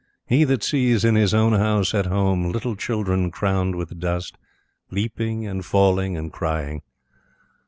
He 0.25 0.45
that 0.45 0.63
sees 0.63 1.05
in 1.05 1.13
his 1.13 1.31
own 1.31 1.53
house 1.53 1.93
at 1.93 2.07
home 2.07 2.51
little 2.51 2.75
children 2.75 3.29
crowned 3.29 3.75
with 3.75 3.99
dust, 3.99 4.35
leaping 4.89 5.45
and 5.45 5.63
falling 5.63 6.17
and 6.17 6.33
crying." 6.33 6.81